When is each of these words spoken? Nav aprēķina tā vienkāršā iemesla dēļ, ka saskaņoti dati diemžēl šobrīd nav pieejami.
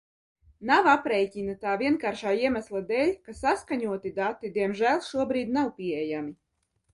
Nav 0.67 0.87
aprēķina 0.93 1.53
tā 1.65 1.75
vienkāršā 1.81 2.33
iemesla 2.45 2.81
dēļ, 2.93 3.11
ka 3.27 3.35
saskaņoti 3.41 4.13
dati 4.17 4.53
diemžēl 4.57 5.05
šobrīd 5.11 5.55
nav 5.61 5.71
pieejami. 5.83 6.35